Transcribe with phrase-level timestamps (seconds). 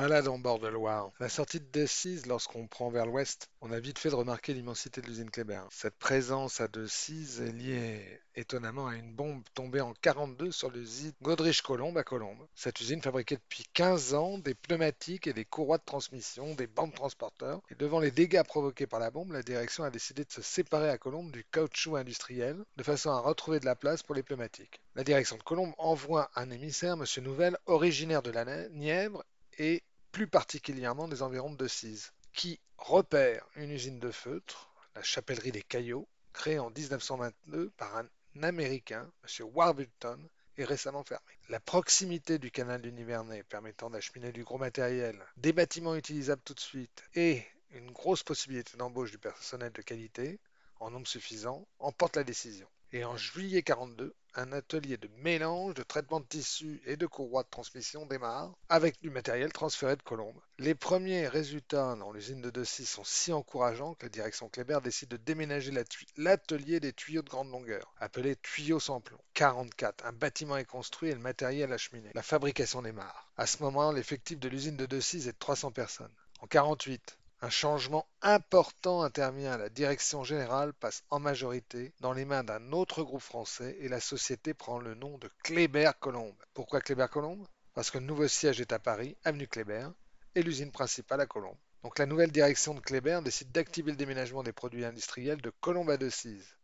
[0.00, 1.10] balade en bord de Loire.
[1.20, 5.02] La sortie de Decize, lorsqu'on prend vers l'ouest, on a vite fait de remarquer l'immensité
[5.02, 5.60] de l'usine Kléber.
[5.70, 11.12] Cette présence à Decize est liée étonnamment à une bombe tombée en 42 sur l'usine
[11.20, 12.46] Godrich-Colombe à Colombe.
[12.54, 16.94] Cette usine fabriquait depuis 15 ans des pneumatiques et des courroies de transmission, des bandes
[16.94, 17.60] transporteurs.
[17.70, 20.88] Et devant les dégâts provoqués par la bombe, la direction a décidé de se séparer
[20.88, 24.80] à Colombe du caoutchouc industriel de façon à retrouver de la place pour les pneumatiques.
[24.94, 27.04] La direction de Colombe envoie un émissaire, M.
[27.22, 29.22] Nouvel, originaire de la Nièvre
[29.58, 29.82] et
[30.12, 35.62] plus particulièrement des environs de Decize, qui repère une usine de feutre, la chapellerie des
[35.62, 38.08] Caillots, créée en 1922 par un
[38.42, 39.46] Américain, M.
[39.52, 41.38] Warburton, et récemment fermée.
[41.48, 46.54] La proximité du canal du Nivernais permettant d'acheminer du gros matériel, des bâtiments utilisables tout
[46.54, 50.38] de suite et une grosse possibilité d'embauche du personnel de qualité
[50.78, 52.68] en nombre suffisant emporte la décision.
[52.92, 57.42] Et en juillet 42, un atelier de mélange, de traitement de tissus et de courroies
[57.42, 60.40] de transmission démarre avec du matériel transféré de Colombe.
[60.58, 65.08] Les premiers résultats dans l'usine de Dessy sont si encourageants que la direction Kléber décide
[65.08, 65.72] de déménager
[66.16, 69.20] l'atelier des tuyaux de grande longueur, appelé tuyaux sans plomb.
[69.34, 70.04] 44.
[70.04, 72.10] Un bâtiment est construit et le matériel acheminé.
[72.14, 73.30] La fabrication démarre.
[73.36, 76.12] À ce moment, l'effectif de l'usine de Dessy est de 300 personnes.
[76.40, 79.56] En 48, un changement important intervient.
[79.56, 84.00] La direction générale passe en majorité dans les mains d'un autre groupe français et la
[84.00, 86.36] société prend le nom de Kléber Colombe.
[86.52, 89.88] Pourquoi Kléber Colombe Parce que le nouveau siège est à Paris, avenue Kléber,
[90.34, 91.56] et l'usine principale à Colombe.
[91.82, 95.90] Donc la nouvelle direction de Kléber décide d'activer le déménagement des produits industriels de Colombe
[95.90, 96.56] à Decize.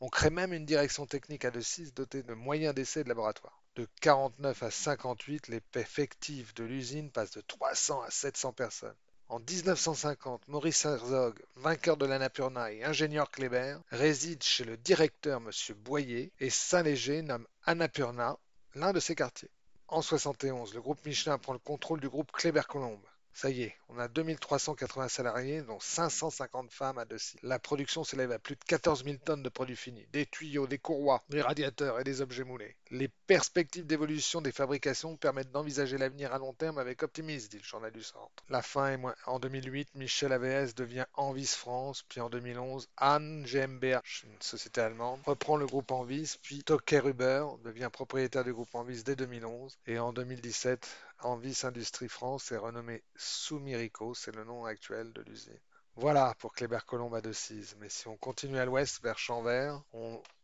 [0.00, 3.62] On crée même une direction technique à Decize dotée de moyens d'essai de laboratoire.
[3.76, 8.96] De 49 à 58, les effectifs de l'usine passent de 300 à 700 personnes.
[9.32, 15.50] En 1950, Maurice Herzog, vainqueur de l'Annapurna et ingénieur Kléber, réside chez le directeur M.
[15.76, 18.36] Boyer et Saint-Léger nomme Annapurna
[18.74, 19.48] l'un de ses quartiers.
[19.88, 23.00] En 71, le groupe Michelin prend le contrôle du groupe Kléber-Colombe.
[23.34, 27.38] Ça y est, on a 2380 salariés, dont 550 femmes à Dessy.
[27.42, 30.78] La production s'élève à plus de 14 000 tonnes de produits finis, des tuyaux, des
[30.78, 32.76] courroies, des radiateurs et des objets moulés.
[32.90, 37.64] Les perspectives d'évolution des fabrications permettent d'envisager l'avenir à long terme avec optimisme, dit le
[37.64, 38.44] journal du Centre.
[38.50, 39.14] La fin est moins.
[39.26, 45.20] En 2008, Michel AVS devient Envis France, puis en 2011, Anne GmbH, une société allemande,
[45.24, 49.98] reprend le groupe Envis, puis Toker Huber devient propriétaire du groupe Envis dès 2011, et
[49.98, 50.88] en 2017,
[51.22, 55.58] Envis Industrie France est renommé Soumirico, c'est le nom actuel de l'usine.
[55.96, 57.76] Voilà pour Kléber-Colombe à Decize.
[57.78, 59.82] Mais si on continue à l'ouest vers Champvert,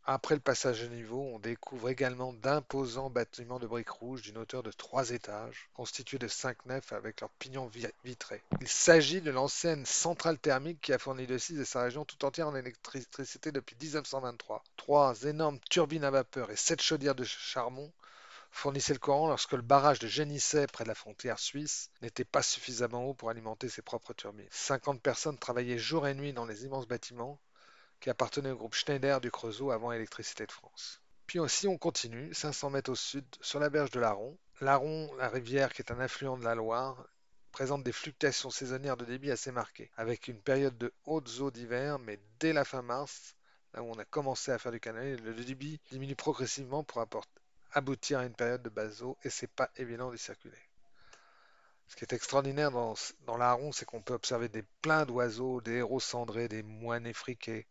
[0.05, 4.63] après le passage à niveau, on découvre également d'imposants bâtiments de briques rouges d'une hauteur
[4.63, 7.71] de trois étages, constitués de cinq nefs avec leurs pignons
[8.05, 8.43] vitrés.
[8.61, 12.49] Il s'agit de l'ancienne centrale thermique qui a fourni Decize et sa région tout entière
[12.49, 14.63] en électricité depuis 1923.
[14.77, 17.91] Trois énormes turbines à vapeur et sept chaudières de charbon
[18.51, 22.43] fournissait le courant lorsque le barrage de Genisset, près de la frontière suisse, n'était pas
[22.43, 24.49] suffisamment haut pour alimenter ses propres turbines.
[24.51, 27.41] 50 personnes travaillaient jour et nuit dans les immenses bâtiments
[28.01, 31.01] qui appartenaient au groupe Schneider du Creusot avant Électricité de France.
[31.27, 34.39] Puis aussi on continue, 500 mètres au sud, sur la berge de l'Aron.
[34.61, 37.07] L'Aron, la rivière qui est un affluent de la Loire,
[37.53, 41.99] présente des fluctuations saisonnières de débit assez marquées, avec une période de hautes eaux d'hiver,
[41.99, 43.35] mais dès la fin mars,
[43.75, 47.41] là où on a commencé à faire du canal, le débit diminue progressivement pour apporter
[47.73, 50.59] aboutir à une période de eau et c'est pas évident de circuler.
[51.89, 52.95] Ce qui est extraordinaire dans,
[53.27, 57.67] dans l'Aron, c'est qu'on peut observer des pleins d'oiseaux, des héros cendrés, des moines effriqués,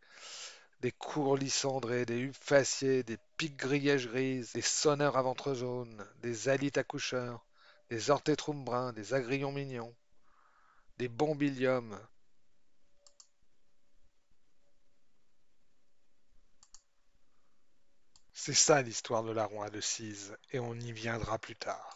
[0.81, 2.35] des courlis cendrés, des hubes
[2.81, 7.45] des pics grièges grises, des sonneurs à ventre jaune, des alites accoucheurs,
[7.89, 9.93] des ortétroums bruns, des agrillons mignons,
[10.97, 11.97] des bombiliums,
[18.39, 21.95] C'est ça l'histoire de la Roi de Cise, et on y viendra plus tard.